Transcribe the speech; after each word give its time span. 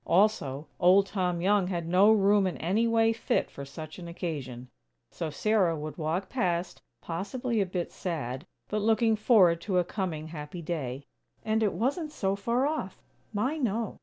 Also, 0.07 0.67
Old 0.79 1.05
Tom 1.05 1.41
Young 1.41 1.67
had 1.67 1.87
no 1.87 2.11
room 2.11 2.47
in 2.47 2.57
any 2.57 2.87
way 2.87 3.13
fit 3.13 3.51
for 3.51 3.63
such 3.63 3.99
an 3.99 4.07
occasion. 4.07 4.67
So 5.11 5.29
Sarah 5.29 5.75
would 5.77 5.95
walk 5.99 6.27
past, 6.27 6.81
possibly 7.01 7.61
a 7.61 7.67
bit 7.67 7.91
sad, 7.91 8.47
but 8.67 8.81
looking 8.81 9.15
forward 9.15 9.61
to 9.61 9.77
a 9.77 9.83
coming 9.83 10.29
happy 10.29 10.63
day. 10.63 11.05
And 11.45 11.61
it 11.61 11.73
wasn't 11.73 12.11
so 12.11 12.35
far 12.35 12.65
off. 12.65 12.99
My, 13.31 13.57
no! 13.59 13.99